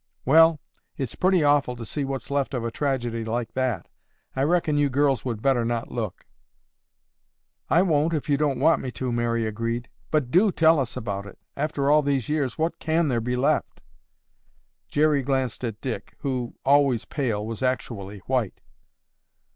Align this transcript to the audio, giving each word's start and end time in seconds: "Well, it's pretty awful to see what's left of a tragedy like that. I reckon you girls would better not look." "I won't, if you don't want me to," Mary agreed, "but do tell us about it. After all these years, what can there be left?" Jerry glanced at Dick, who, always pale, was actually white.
"Well, 0.25 0.59
it's 0.97 1.13
pretty 1.13 1.43
awful 1.43 1.75
to 1.75 1.85
see 1.85 2.05
what's 2.05 2.31
left 2.31 2.55
of 2.55 2.65
a 2.65 2.71
tragedy 2.71 3.23
like 3.23 3.53
that. 3.53 3.87
I 4.35 4.41
reckon 4.41 4.75
you 4.75 4.89
girls 4.89 5.23
would 5.23 5.43
better 5.43 5.63
not 5.63 5.91
look." 5.91 6.25
"I 7.69 7.83
won't, 7.83 8.11
if 8.15 8.27
you 8.27 8.35
don't 8.35 8.59
want 8.59 8.81
me 8.81 8.89
to," 8.93 9.11
Mary 9.11 9.45
agreed, 9.45 9.89
"but 10.09 10.31
do 10.31 10.51
tell 10.51 10.79
us 10.79 10.97
about 10.97 11.27
it. 11.27 11.37
After 11.55 11.91
all 11.91 12.01
these 12.01 12.29
years, 12.29 12.57
what 12.57 12.79
can 12.79 13.09
there 13.09 13.21
be 13.21 13.35
left?" 13.35 13.79
Jerry 14.87 15.21
glanced 15.21 15.63
at 15.63 15.81
Dick, 15.81 16.15
who, 16.21 16.55
always 16.65 17.05
pale, 17.05 17.45
was 17.45 17.61
actually 17.61 18.21
white. 18.25 18.59